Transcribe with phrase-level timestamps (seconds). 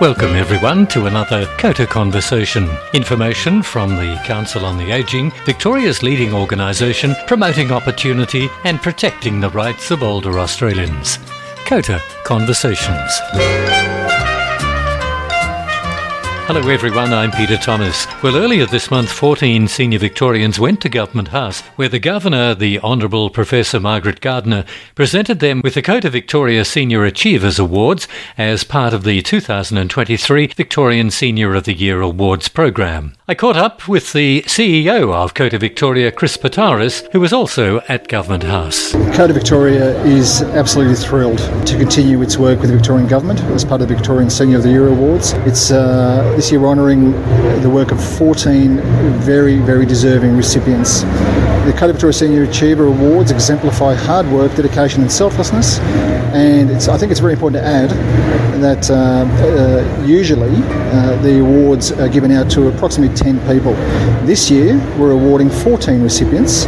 [0.00, 2.70] Welcome everyone to another COTA Conversation.
[2.94, 9.50] Information from the Council on the Ageing, Victoria's leading organisation promoting opportunity and protecting the
[9.50, 11.18] rights of older Australians.
[11.66, 13.99] COTA Conversations.
[16.52, 18.08] Hello everyone, I'm Peter Thomas.
[18.24, 22.80] Well, earlier this month, 14 senior Victorians went to Government House, where the Governor, the
[22.80, 24.64] Honourable Professor Margaret Gardner,
[24.96, 31.12] presented them with the COTA Victoria Senior Achievers Awards as part of the 2023 Victorian
[31.12, 33.14] Senior of the Year Awards program.
[33.30, 38.08] I caught up with the CEO of COTA Victoria, Chris Potaris, who was also at
[38.08, 38.90] Government House.
[38.90, 43.82] COTA Victoria is absolutely thrilled to continue its work with the Victorian Government as part
[43.82, 45.34] of the Victorian Senior of the Year Awards.
[45.46, 47.12] It's uh, this year honouring
[47.62, 48.78] the work of 14
[49.20, 51.02] very, very deserving recipients.
[51.02, 55.78] The COTA Victoria Senior Achiever Awards exemplify hard work, dedication, and selflessness.
[56.32, 57.90] And I think it's very important to add
[58.60, 63.74] that uh, uh, usually uh, the awards are given out to approximately 10 people.
[64.24, 66.64] This year, we're awarding 14 recipients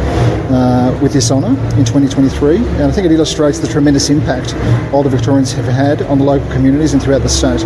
[0.53, 4.55] uh, with this honour in 2023, and I think it illustrates the tremendous impact
[4.93, 7.63] older Victorians have had on the local communities and throughout the state.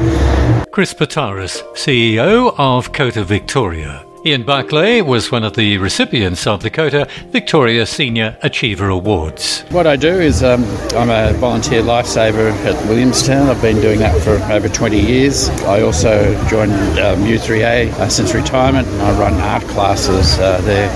[0.71, 4.06] Chris Potaris, CEO of COTA Victoria.
[4.27, 9.61] Ian Barclay was one of the recipients of the COTA Victoria Senior Achiever Awards.
[9.71, 10.65] What I do is um,
[10.97, 13.49] I'm a volunteer lifesaver at Williamstown.
[13.49, 15.49] I've been doing that for over 20 years.
[15.63, 20.91] I also joined um, U3A uh, since retirement and I run art classes uh, there.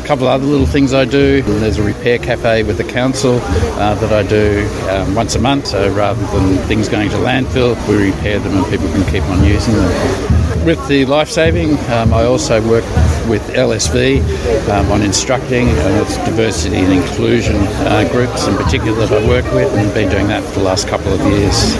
[0.00, 1.42] A couple of other little things I do.
[1.42, 5.66] There's a repair cafe with the council uh, that I do um, once a month.
[5.66, 9.42] So rather than things going to landfill, we repair them and people can keep on
[9.42, 10.25] using them.
[10.66, 12.82] With the life saving, um, I also work
[13.28, 14.20] with LSV
[14.68, 19.72] um, on instructing uh, diversity and inclusion uh, groups in particular that I work with
[19.74, 21.76] and been doing that for the last couple of years.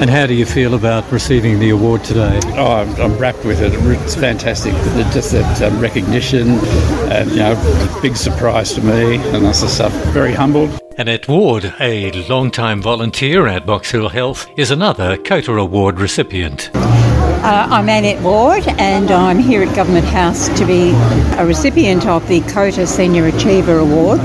[0.00, 2.38] and how do you feel about receiving the award today?
[2.54, 3.72] Oh, I'm, I'm rapt with it.
[3.74, 4.72] It's fantastic.
[5.12, 6.60] Just that um, recognition
[7.10, 9.92] and, you know, big surprise to me and that's the stuff.
[10.12, 10.78] Very humbled.
[10.96, 16.70] Annette Ward, a long-time volunteer at Box Hill Health, is another COTA Award recipient.
[17.46, 20.90] Uh, I'm Annette Ward and I'm here at Government House to be
[21.38, 24.18] a recipient of the COTA Senior Achiever Award,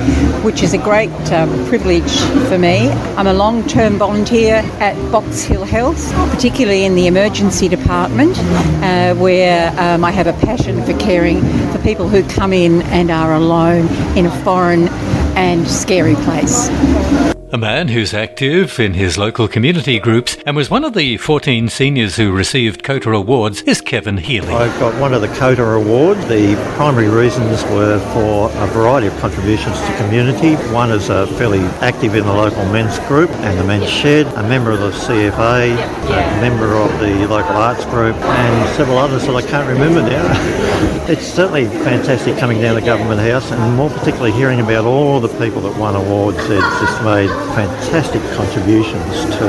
[0.43, 2.11] which is a great uh, privilege
[2.49, 2.89] for me.
[2.89, 9.13] I'm a long term volunteer at Box Hill Health, particularly in the emergency department, uh,
[9.13, 13.35] where um, I have a passion for caring for people who come in and are
[13.35, 14.88] alone in a foreign
[15.38, 16.71] and scary place.
[17.53, 21.67] A man who's active in his local community groups and was one of the 14
[21.67, 24.53] seniors who received COTA awards is Kevin Healy.
[24.53, 26.25] I got one of the COTA awards.
[26.29, 30.56] The primary reasons were for a variety of contributions to community.
[30.72, 34.44] One is uh, fairly active in the local men's group and the men's shed, a
[34.44, 39.35] member of the CFA, a member of the local arts group, and several others that
[39.35, 41.01] I can't remember now.
[41.09, 45.28] it's certainly fantastic coming down to Government House and more particularly hearing about all the
[45.38, 46.38] people that won awards.
[46.38, 49.47] It's just made fantastic contributions to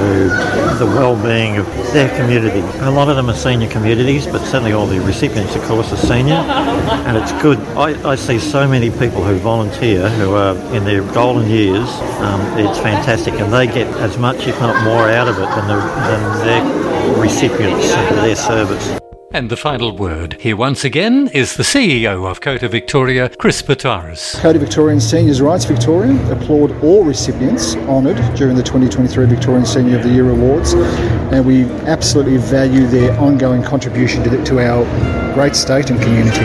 [0.78, 2.60] the well-being of their community.
[2.80, 5.96] A lot of them are senior communities, but certainly all the recipients, of course, are
[5.96, 7.58] senior, and it's good.
[7.76, 11.88] I, I see so many people who volunteer who are in their golden years.
[12.20, 15.68] Um, it's fantastic, and they get as much, if not more, out of it than,
[15.68, 18.98] the, than their recipients for their service.
[19.34, 24.38] And the final word here once again is the CEO of COTA Victoria, Chris Potaris.
[24.42, 30.02] COTA Victorian Seniors Rights Victoria applaud all recipients honoured during the 2023 Victorian Senior of
[30.02, 34.84] the Year Awards, and we absolutely value their ongoing contribution to, the, to our
[35.32, 36.44] great state and community.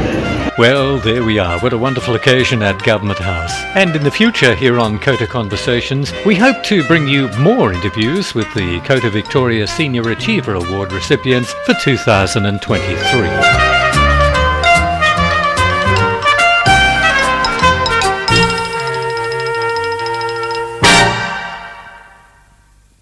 [0.58, 1.60] Well, there we are.
[1.60, 3.54] What a wonderful occasion at Government House.
[3.76, 8.34] And in the future, here on COTA Conversations, we hope to bring you more interviews
[8.34, 13.77] with the COTA Victoria Senior Achiever Award recipients for 2023.